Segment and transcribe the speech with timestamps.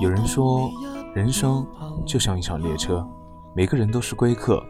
[0.00, 0.70] 有人说，
[1.14, 1.66] 人生
[2.06, 3.06] 就像一场列车，
[3.54, 4.62] 每个人都是归客，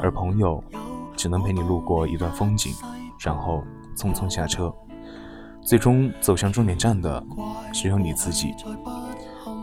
[0.00, 0.62] 而朋友
[1.16, 2.74] 只能陪你路过一段风景，
[3.20, 3.62] 然后
[3.96, 4.72] 匆匆下车。
[5.62, 7.24] 最终走向终点站的
[7.72, 8.54] 只有你自己。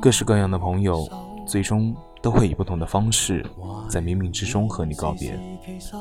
[0.02, 1.08] 各式各样的朋友，
[1.48, 3.46] 最终都会以不同的方式，
[3.88, 5.40] 在冥冥之中和你告别，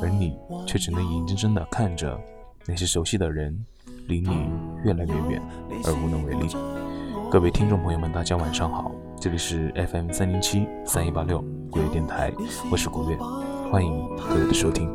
[0.00, 0.36] 而你
[0.66, 2.18] 却只能眼睁睁地看着
[2.66, 3.64] 那些熟悉的人
[4.08, 4.48] 离你
[4.82, 5.42] 越来越远，
[5.84, 6.48] 而无能为力。
[7.30, 8.90] 各位听众朋友们大家晚上好。
[9.20, 12.32] 这里是 fm 三零七三一八六国粤电台
[12.70, 13.16] 我是国月
[13.70, 14.88] 欢迎各位的收听。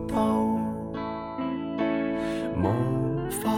[2.57, 2.63] 无
[3.29, 3.49] 法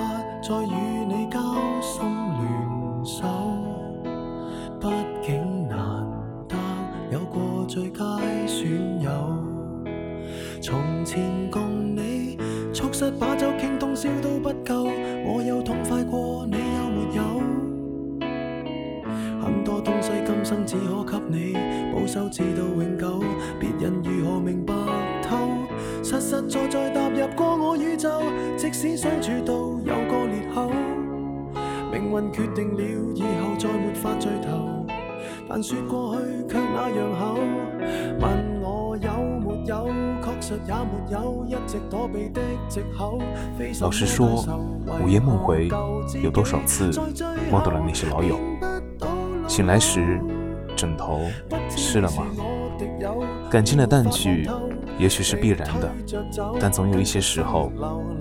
[0.42, 1.40] 再与你交
[1.82, 3.28] 心联手
[4.80, 4.88] 毕
[5.26, 5.78] 竟难
[6.48, 6.56] 得
[7.12, 8.04] 有过最佳
[8.46, 9.10] 损友。
[10.62, 12.38] 从前共你
[12.74, 14.90] 促膝把酒倾通宵都不够
[15.26, 16.39] 我有痛快过。
[20.50, 21.54] 生只可给你
[21.94, 23.24] 保守，至到永久。
[23.60, 24.74] 别人如何明白
[25.22, 25.38] 透？
[26.04, 28.10] 实实在在踏入过我宇宙，
[28.58, 29.54] 即使相处到
[29.86, 30.72] 有个裂口，
[31.92, 32.82] 命运决定了
[33.14, 34.88] 以后再没法聚头，
[35.48, 37.36] 但说过去却那样厚。
[38.20, 39.08] 问我有
[39.46, 39.88] 没有？
[43.82, 44.44] 老实说，
[45.04, 45.70] 午夜梦回，
[46.24, 46.90] 有多少次
[47.52, 48.40] 梦到了那些老友？
[49.48, 50.20] 醒来时，
[50.80, 51.20] 枕头
[51.76, 52.26] 湿了吗？
[53.52, 54.50] 感情的淡去，
[54.98, 55.92] 也许是必然的，
[56.58, 57.70] 但总有一些时候，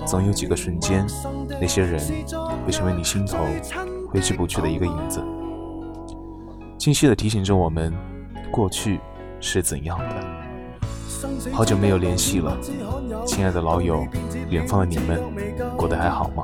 [0.05, 1.07] 总有几个瞬间，
[1.61, 2.01] 那些人
[2.67, 3.39] 会成为你心头
[4.11, 5.23] 挥之不去的一个影子，
[6.79, 7.95] 清晰的提醒着我们，
[8.51, 8.99] 过去
[9.39, 11.53] 是怎样的。
[11.53, 12.59] 好久没有联系了，
[13.25, 14.05] 亲爱的老友，
[14.51, 15.23] 远方的你们
[15.77, 16.43] 过得还好吗？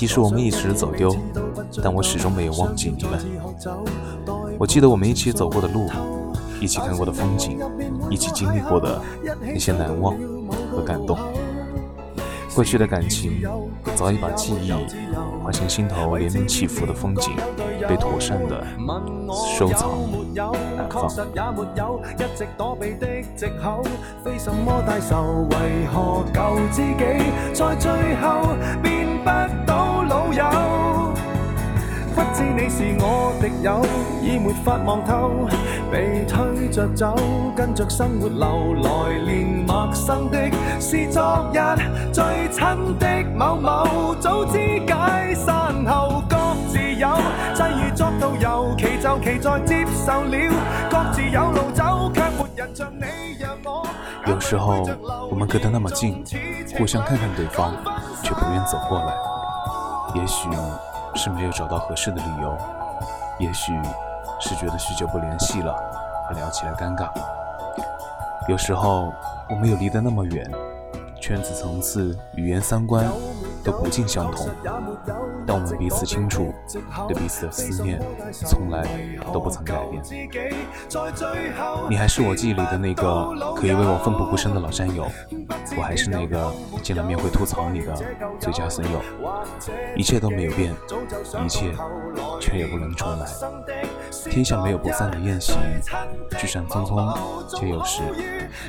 [0.00, 1.14] 即使我们一直走丢，
[1.82, 3.20] 但我始终没有忘记你们。
[4.58, 5.90] 我记得我们一起走过的路，
[6.58, 7.58] 一起看过的风景，
[8.08, 8.98] 一起经历过的
[9.42, 10.16] 那些难忘
[10.72, 11.18] 和感动。
[12.54, 13.42] 过去的感情
[13.94, 14.72] 早已把记忆
[15.44, 17.34] 化成心头连绵起伏的风景，
[17.86, 18.66] 被妥善的
[19.58, 19.90] 收藏
[20.78, 21.10] 安放。
[29.66, 29.89] 不
[32.40, 33.82] 知你是我敌友，
[34.22, 35.46] 已没法望透，
[35.92, 37.14] 被推着走，
[37.54, 41.58] 跟着生活流，来连陌生的，是昨日
[42.10, 43.06] 最亲的
[43.36, 46.38] 某某，早知解散后各
[46.70, 47.08] 自有，
[47.54, 50.54] 际遇作导游，其就其在接受了，
[50.88, 53.04] 各自有路走，却没人像你
[53.38, 53.86] 让我。
[54.24, 54.88] 有时候
[55.30, 56.24] 我们隔得那么近，
[56.78, 57.74] 互相看看对方，
[58.22, 59.12] 却不愿走过来，
[60.14, 60.48] 也许。
[61.14, 62.56] 是没有找到合适的理由，
[63.38, 63.72] 也许
[64.40, 65.74] 是觉得许久不联系了，
[66.28, 67.10] 而聊起来尴尬。
[68.48, 69.12] 有时候
[69.48, 70.50] 我们又离得那么远，
[71.20, 73.06] 圈子层次、语言三观。
[73.62, 74.48] 都不尽相同，
[75.46, 76.52] 但我们彼此清楚，
[77.08, 78.00] 对彼此的思念
[78.32, 78.84] 从来
[79.32, 80.02] 都不曾改变。
[81.88, 85.06] 你还是我记忆里的那个可以为我奋不顾身的老战友，
[85.76, 87.94] 我还是那个见了面会吐槽你的
[88.38, 89.00] 最佳损友。
[89.96, 90.74] 一切都没有变，
[91.44, 91.72] 一切
[92.40, 93.26] 却也不能重来。
[94.30, 95.52] 天下没有不散的宴席，
[96.38, 97.14] 聚散匆匆
[97.48, 98.02] 皆有时。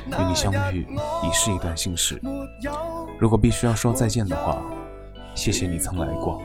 [0.06, 0.86] 与你相遇
[1.22, 2.20] 已是一段幸事。
[3.18, 4.58] 如果必须要说再见的话。
[5.34, 6.40] 谢谢你曾来过，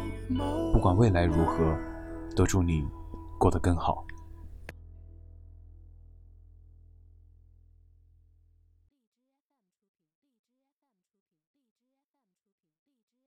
[0.73, 1.77] 不管未来如何，
[2.35, 2.87] 都祝你
[3.37, 4.03] 过得更好。